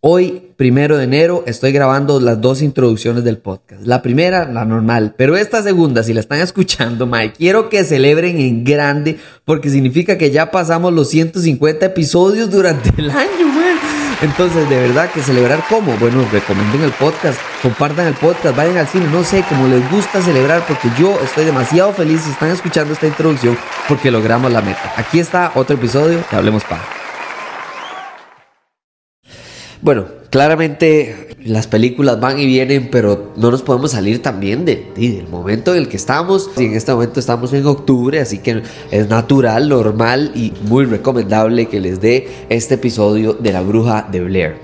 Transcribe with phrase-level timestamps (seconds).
[0.00, 3.84] Hoy, primero de enero, estoy grabando las dos introducciones del podcast.
[3.84, 8.38] La primera, la normal, pero esta segunda, si la están escuchando, Mike, quiero que celebren
[8.38, 13.76] en grande porque significa que ya pasamos los 150 episodios durante el año, man.
[14.22, 15.96] Entonces, de verdad que celebrar cómo?
[15.96, 20.22] Bueno, recomienden el podcast, compartan el podcast, vayan al cine, no sé, como les gusta
[20.22, 23.58] celebrar porque yo estoy demasiado feliz si están escuchando esta introducción
[23.88, 24.92] porque logramos la meta.
[24.96, 26.97] Aquí está otro episodio de Hablemos Paja.
[29.80, 35.28] Bueno, claramente las películas van y vienen, pero no nos podemos salir también de, del
[35.28, 36.50] momento en el que estamos.
[36.56, 41.66] Y en este momento estamos en octubre, así que es natural, normal y muy recomendable
[41.66, 44.56] que les dé este episodio de La Bruja de Blair.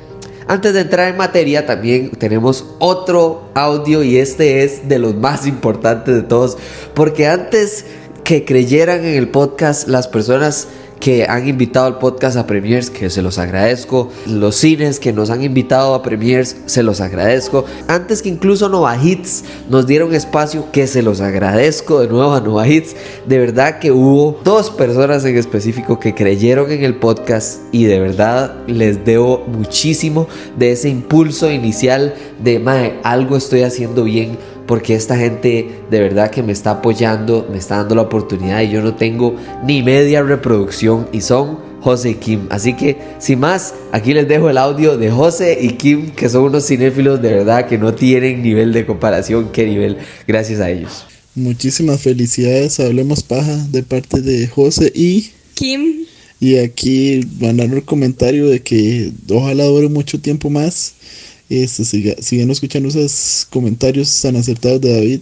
[0.46, 5.46] Antes de entrar en materia, también tenemos otro audio y este es de los más
[5.46, 6.58] importantes de todos,
[6.92, 7.86] porque antes
[8.24, 10.68] que creyeran en el podcast, las personas
[11.04, 14.08] que han invitado al podcast a premiers, que se los agradezco.
[14.26, 17.66] Los cines que nos han invitado a premiers, se los agradezco.
[17.88, 22.40] Antes que incluso Nova Hits nos dieron espacio, que se los agradezco de nuevo a
[22.40, 22.96] Nova Hits.
[23.26, 28.00] De verdad que hubo dos personas en específico que creyeron en el podcast y de
[28.00, 34.94] verdad les debo muchísimo de ese impulso inicial de, mae, algo estoy haciendo bien porque
[34.94, 38.82] esta gente de verdad que me está apoyando, me está dando la oportunidad y yo
[38.82, 42.46] no tengo ni media reproducción y son José y Kim.
[42.50, 46.44] Así que sin más, aquí les dejo el audio de José y Kim, que son
[46.44, 51.06] unos cinéfilos de verdad que no tienen nivel de comparación, qué nivel, gracias a ellos.
[51.34, 56.06] Muchísimas felicidades, hablemos paja de parte de José y Kim.
[56.40, 60.94] Y aquí mandaron el comentario de que ojalá dure mucho tiempo más
[61.62, 65.20] este, siga, sigan escuchando esos comentarios tan acertados de David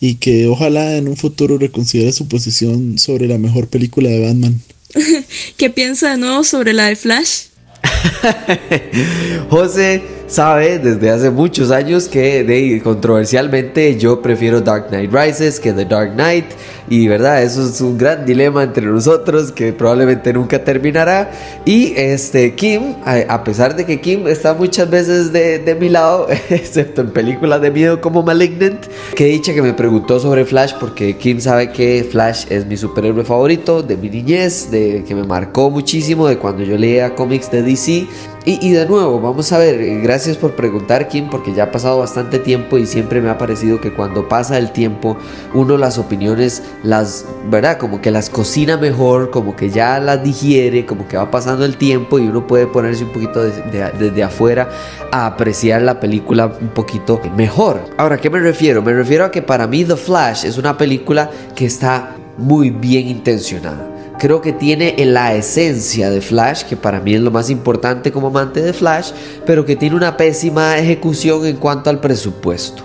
[0.00, 4.60] y que ojalá en un futuro reconsidere su posición sobre la mejor película de Batman.
[5.56, 7.46] ¿Qué piensa de nuevo sobre la de Flash?
[9.50, 15.72] José sabe desde hace muchos años que de, controversialmente yo prefiero Dark Knight Rises que
[15.72, 16.46] The Dark Knight.
[16.88, 21.30] Y verdad eso es un gran dilema entre nosotros que probablemente nunca terminará.
[21.64, 26.28] Y este Kim a, pesar de que Kim está muchas veces de, de, mi lado
[26.50, 31.16] excepto en películas de miedo como Malignant que dicha que me preguntó sobre Flash porque
[31.16, 35.70] Kim sabe que Flash es mi superhéroe favorito de mi niñez de que me marcó
[35.70, 38.06] muchísimo de cuando yo leía cómics de DC
[38.48, 42.38] y, de nuevo vamos a ver gracias por preguntar, Kim, porque ya ha pasado bastante
[42.38, 45.16] tiempo y siempre me ha parecido que cuando pasa el tiempo,
[45.52, 47.76] uno las opiniones las, ¿verdad?
[47.76, 51.76] Como que las cocina mejor, como que ya las digiere, como que va pasando el
[51.76, 54.68] tiempo y uno puede ponerse un poquito desde afuera
[55.10, 57.80] a apreciar la película un poquito mejor.
[57.96, 58.80] Ahora, ¿qué me refiero?
[58.80, 63.08] Me refiero a que para mí The Flash es una película que está muy bien
[63.08, 68.12] intencionada creo que tiene la esencia de Flash, que para mí es lo más importante
[68.12, 69.12] como amante de Flash,
[69.44, 72.82] pero que tiene una pésima ejecución en cuanto al presupuesto.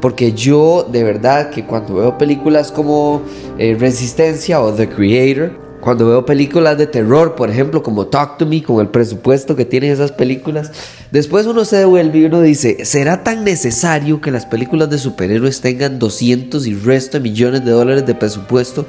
[0.00, 3.22] Porque yo de verdad que cuando veo películas como
[3.58, 8.46] eh, Resistencia o The Creator, cuando veo películas de terror, por ejemplo, como Talk to
[8.46, 10.70] Me, con el presupuesto que tienen esas películas,
[11.10, 15.60] después uno se devuelve y uno dice, ¿será tan necesario que las películas de superhéroes
[15.60, 18.86] tengan 200 y resto de millones de dólares de presupuesto?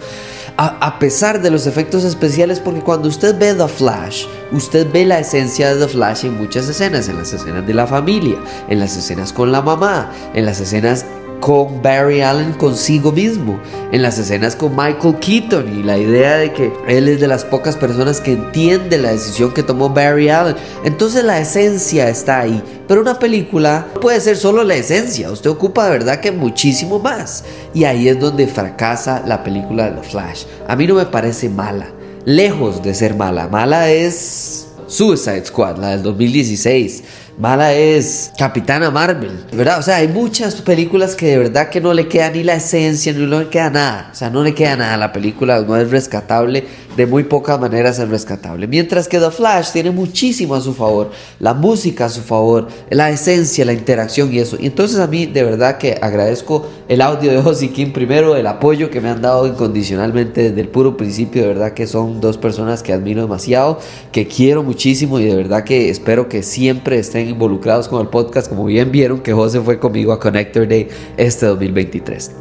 [0.57, 5.19] A, pesar de los efectos especiales, porque cuando usted ve The Flash, usted ve la
[5.19, 8.95] esencia de The Flash en muchas escenas, en las escenas de la familia, en las
[8.95, 11.05] escenas con la mamá, en las escenas
[11.41, 13.59] con Barry Allen consigo mismo,
[13.91, 17.43] en las escenas con Michael Keaton y la idea de que él es de las
[17.43, 20.55] pocas personas que entiende la decisión que tomó Barry Allen.
[20.85, 25.85] Entonces la esencia está ahí, pero una película puede ser solo la esencia, usted ocupa
[25.85, 27.43] de verdad que muchísimo más.
[27.73, 30.43] Y ahí es donde fracasa la película de The Flash.
[30.67, 31.87] A mí no me parece mala,
[32.23, 37.03] lejos de ser mala, mala es Suicide Squad, la del 2016
[37.37, 39.79] mala es Capitana Marvel, ¿verdad?
[39.79, 43.13] O sea, hay muchas películas que de verdad que no le queda ni la esencia,
[43.13, 44.09] ni le queda nada.
[44.11, 46.65] O sea, no le queda nada a la película, no es rescatable,
[46.95, 48.67] de muy pocas maneras es rescatable.
[48.67, 53.09] Mientras que The Flash tiene muchísimo a su favor, la música a su favor, la
[53.09, 54.57] esencia, la interacción y eso.
[54.59, 58.89] Entonces a mí de verdad que agradezco el audio de Josie Kim primero, el apoyo
[58.89, 62.83] que me han dado incondicionalmente desde el puro principio, de verdad que son dos personas
[62.83, 63.79] que admiro demasiado,
[64.11, 68.49] que quiero muchísimo y de verdad que espero que siempre estén involucrados con el podcast,
[68.49, 70.87] como bien vieron que José fue conmigo a Connector Day
[71.17, 72.31] este 2023.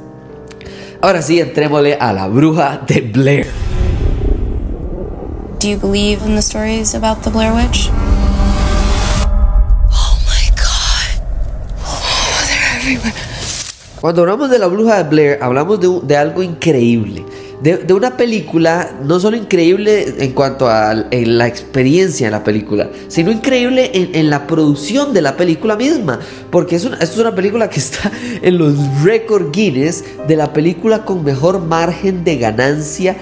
[1.03, 3.47] Ahora sí, entrémosle a la bruja de Blair.
[5.61, 7.91] Do you believe in the stories about the Blair Witch?
[9.91, 11.21] Oh my god.
[11.85, 12.01] Oh,
[14.01, 17.23] Cuando hablamos de la bruja de Blair, hablamos de, de algo increíble
[17.63, 23.31] de, una película no solo increíble en cuanto a la experiencia de la película, sino
[23.31, 26.21] increíble en, en la producción de la película misma.
[26.51, 28.11] Porque es una, esto es una película que está
[28.43, 33.17] en los récord Guinness de la película con mejor margen de ganancia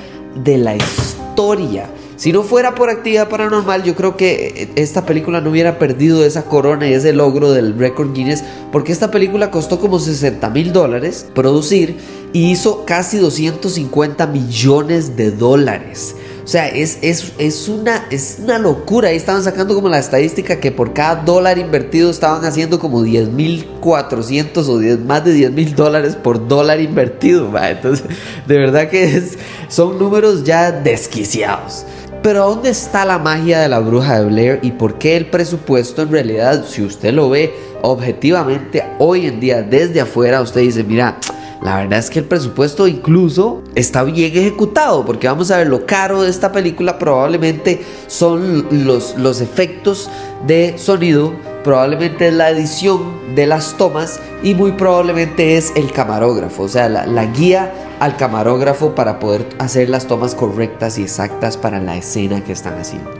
[0.44, 1.88] de la historia.
[2.18, 6.44] Si no fuera por actividad paranormal, yo creo que esta película no hubiera perdido esa
[6.44, 8.42] corona y ese logro del récord Guinness,
[8.72, 11.96] porque esta película costó como 60 mil dólares producir
[12.32, 16.16] y hizo casi 250 millones de dólares.
[16.42, 19.10] O sea, es, es, es, una, es una locura.
[19.10, 24.66] Ahí estaban sacando como la estadística que por cada dólar invertido estaban haciendo como 10.400
[24.66, 27.52] o 10, más de 10 mil dólares por dólar invertido.
[27.62, 28.06] Entonces,
[28.46, 29.22] de verdad que
[29.68, 31.84] son números ya desquiciados.
[32.28, 36.02] Pero ¿dónde está la magia de la bruja de Blair y por qué el presupuesto
[36.02, 41.16] en realidad, si usted lo ve objetivamente hoy en día desde afuera, usted dice, mira,
[41.62, 45.86] la verdad es que el presupuesto incluso está bien ejecutado, porque vamos a ver lo
[45.86, 50.10] caro de esta película probablemente son los, los efectos
[50.46, 51.32] de sonido,
[51.64, 56.88] probablemente es la edición de las tomas y muy probablemente es el camarógrafo, o sea,
[56.88, 61.96] la, la guía al camarógrafo para poder hacer las tomas correctas y exactas para la
[61.96, 63.10] escena que están haciendo.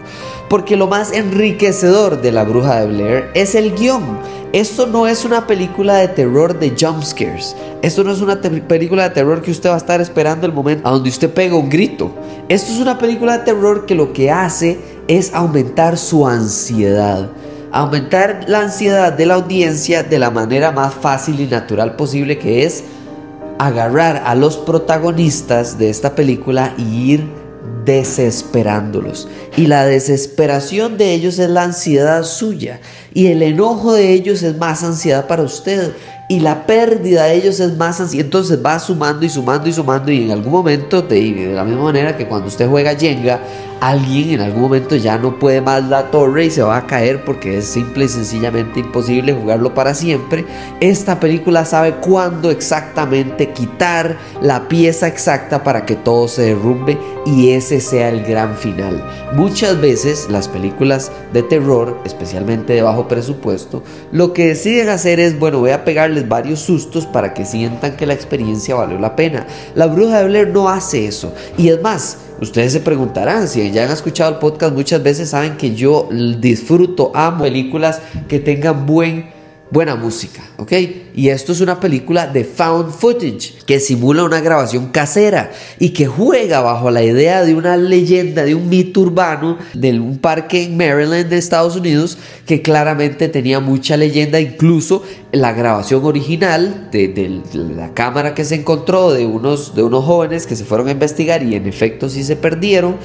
[0.49, 4.19] Porque lo más enriquecedor de La Bruja de Blair es el guion.
[4.53, 7.55] Esto no es una película de terror de jumpscares.
[7.83, 10.89] Esto no es una película de terror que usted va a estar esperando el momento
[10.89, 12.11] a donde usted pega un grito.
[12.49, 17.29] Esto es una película de terror que lo que hace es aumentar su ansiedad.
[17.71, 22.65] Aumentar la ansiedad de la audiencia de la manera más fácil y natural posible que
[22.65, 22.85] es
[23.59, 27.29] agarrar a los protagonistas de esta película y ir
[27.85, 29.29] desesperándolos.
[29.57, 32.81] Y la desesperación de ellos es la ansiedad suya.
[33.15, 35.93] Y el enojo de ellos es más ansiedad para usted.
[36.29, 38.27] Y la pérdida de ellos es más ansiedad.
[38.27, 40.13] Entonces va sumando y sumando y sumando.
[40.13, 43.41] Y en algún momento, de, de la misma manera que cuando usted juega Jenga,
[43.81, 47.25] alguien en algún momento ya no puede más la torre y se va a caer
[47.25, 50.45] porque es simple y sencillamente imposible jugarlo para siempre.
[50.81, 57.51] Esta película sabe cuándo exactamente quitar la pieza exacta para que todo se derrumbe y
[57.51, 59.05] ese sea el gran final.
[59.35, 63.83] Muchas veces las películas de terror, especialmente de bajo presupuesto,
[64.13, 68.07] lo que deciden hacer es, bueno, voy a pegarles varios sustos para que sientan que
[68.07, 69.47] la experiencia valió la pena.
[69.75, 71.33] La bruja de Blair no hace eso.
[71.57, 75.57] Y es más, Ustedes se preguntarán, si ya han escuchado el podcast muchas veces, saben
[75.57, 76.09] que yo
[76.39, 79.38] disfruto, amo películas que tengan buen
[79.71, 80.73] buena música, ¿ok?
[81.15, 86.07] Y esto es una película de found footage que simula una grabación casera y que
[86.07, 90.77] juega bajo la idea de una leyenda, de un mito urbano de un parque en
[90.77, 97.93] Maryland de Estados Unidos que claramente tenía mucha leyenda, incluso la grabación original de, la
[97.93, 101.55] cámara que se encontró de unos, de unos jóvenes que se fueron a investigar y
[101.55, 102.97] en efecto sí se perdieron.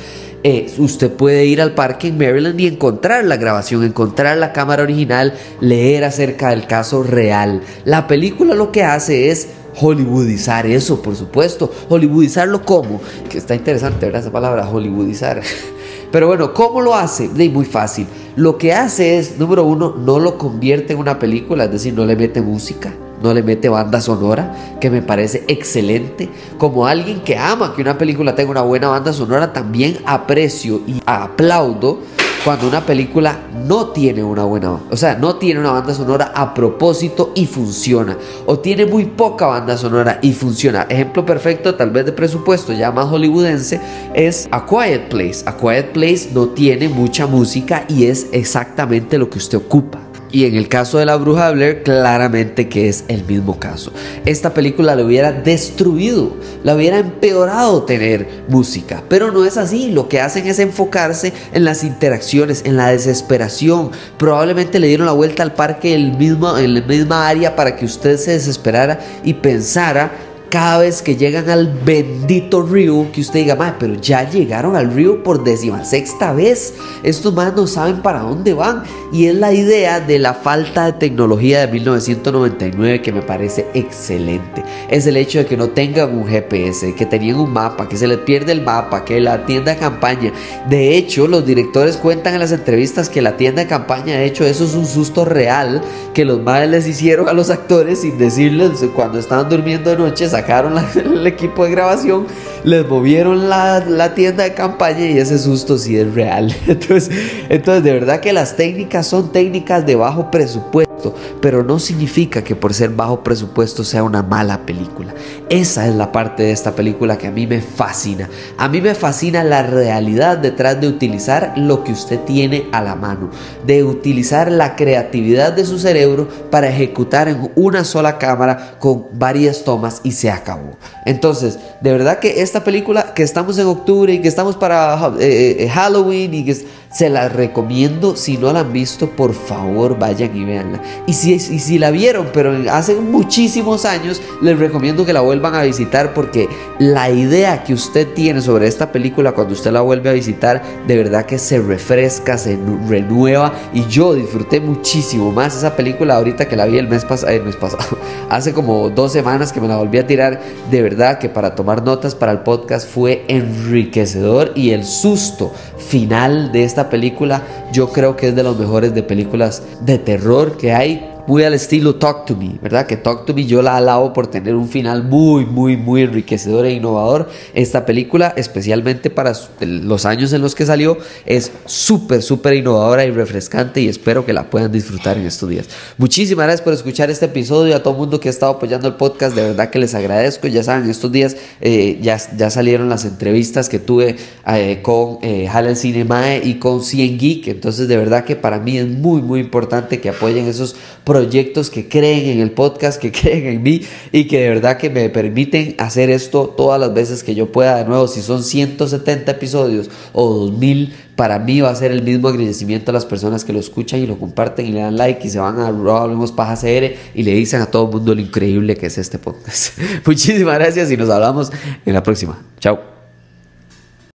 [0.45, 4.83] Eh, usted puede ir al parque en Maryland y encontrar la grabación, encontrar la cámara
[4.83, 7.61] original, leer acerca del caso real.
[7.85, 9.47] La película lo que hace es
[9.79, 11.71] Hollywoodizar eso, por supuesto.
[11.87, 14.21] Hollywoodizarlo como, que está interesante, ¿verdad?
[14.21, 15.41] Esa palabra, Hollywoodizar.
[16.13, 17.27] Pero bueno, ¿cómo lo hace?
[17.27, 18.05] Muy fácil.
[18.35, 22.05] Lo que hace es, número uno, no lo convierte en una película, es decir, no
[22.05, 22.93] le mete música
[23.23, 26.29] no le mete banda sonora, que me parece excelente.
[26.57, 31.01] Como alguien que ama que una película tenga una buena banda sonora, también aprecio y
[31.05, 31.99] aplaudo
[32.43, 36.53] cuando una película no tiene una buena, o sea, no tiene una banda sonora a
[36.53, 40.85] propósito y funciona, o tiene muy poca banda sonora y funciona.
[40.89, 43.79] Ejemplo perfecto, tal vez de presupuesto ya más hollywoodense,
[44.13, 45.43] es A Quiet Place.
[45.45, 49.99] A Quiet Place no tiene mucha música y es exactamente lo que usted ocupa.
[50.33, 53.93] Y en el caso de la bruja de Blair, claramente que es el mismo caso.
[54.25, 59.03] Esta película le hubiera destruido, la hubiera empeorado tener música.
[59.09, 59.91] Pero no es así.
[59.91, 63.91] Lo que hacen es enfocarse en las interacciones, en la desesperación.
[64.17, 67.85] Probablemente le dieron la vuelta al parque el mismo, en la misma área para que
[67.85, 70.13] usted se desesperara y pensara
[70.53, 74.93] cada vez que llegan al bendito río, que usted diga, madre, pero ya llegaron al
[74.93, 75.43] río por
[75.83, 76.75] sexta vez.
[77.01, 78.83] Estos más no saben para dónde van.
[79.11, 84.63] Y es la idea de la falta de tecnología de 1999 que me parece excelente.
[84.91, 88.07] Es el hecho de que no tengan un GPS, que tenían un mapa, que se
[88.07, 90.31] les pierde el mapa, que la tienda de campaña.
[90.69, 94.45] De hecho, los directores cuentan en las entrevistas que la tienda de campaña, de hecho,
[94.45, 95.81] eso es un susto real
[96.13, 100.25] que los madres les hicieron a los actores sin decirles cuando estaban durmiendo de noche
[100.43, 102.27] sacaron la, el equipo de grabación,
[102.63, 106.53] les movieron la, la, tienda de campaña y ese susto sí es real.
[106.67, 107.09] Entonces,
[107.49, 110.92] entonces, de verdad que las técnicas son técnicas de bajo presupuesto.
[111.41, 115.13] Pero no significa que por ser bajo presupuesto sea una mala película.
[115.49, 118.29] Esa es la parte de esta película que a mí me fascina.
[118.57, 122.95] A mí me fascina la realidad detrás de utilizar lo que usted tiene a la
[122.95, 123.29] mano,
[123.65, 129.63] de utilizar la creatividad de su cerebro para ejecutar en una sola cámara con varias
[129.63, 130.77] tomas y se acabó.
[131.05, 135.57] Entonces, de verdad que esta película que estamos en octubre y que estamos para eh,
[135.59, 138.15] eh, Halloween y que se la recomiendo.
[138.15, 140.81] Si no la han visto, por favor vayan y veanla.
[141.05, 145.63] Y si, si la vieron, pero hace muchísimos años, les recomiendo que la vuelvan a
[145.63, 146.47] visitar porque
[146.79, 150.97] la idea que usted tiene sobre esta película cuando usted la vuelve a visitar, de
[150.97, 152.57] verdad que se refresca, se
[152.87, 153.53] renueva.
[153.73, 157.55] Y yo disfruté muchísimo más esa película ahorita que la vi el mes, el mes
[157.55, 157.97] pasado.
[158.29, 160.41] Hace como dos semanas que me la volví a tirar.
[160.71, 166.51] De verdad que para tomar notas para el podcast fue enriquecedor y el susto final
[166.51, 170.73] de esta película yo creo que es de los mejores de películas de terror que
[170.73, 172.85] hay đây muy al estilo Talk to Me, ¿verdad?
[172.85, 176.65] Que Talk to Me yo la alabo por tener un final muy, muy, muy enriquecedor
[176.65, 177.29] e innovador.
[177.53, 183.11] Esta película, especialmente para los años en los que salió, es súper, súper innovadora y
[183.11, 185.67] refrescante y espero que la puedan disfrutar en estos días.
[185.97, 188.95] Muchísimas gracias por escuchar este episodio, a todo el mundo que ha estado apoyando el
[188.95, 190.47] podcast, de verdad que les agradezco.
[190.47, 195.47] Ya saben, estos días eh, ya, ya salieron las entrevistas que tuve eh, con eh,
[195.47, 199.39] Halal Cinemae y con Cien Geek, entonces de verdad que para mí es muy, muy
[199.39, 203.81] importante que apoyen esos proyectos proyectos que creen en el podcast, que creen en mí
[204.11, 207.77] y que de verdad que me permiten hacer esto todas las veces que yo pueda.
[207.77, 212.29] De nuevo, si son 170 episodios o 2000, para mí va a ser el mismo
[212.29, 215.29] agradecimiento a las personas que lo escuchan y lo comparten y le dan like y
[215.29, 218.75] se van a Hablemos Paja CR y le dicen a todo el mundo lo increíble
[218.75, 219.77] que es este podcast.
[220.05, 221.51] Muchísimas gracias y nos hablamos
[221.85, 222.41] en la próxima.
[222.59, 222.92] Chao.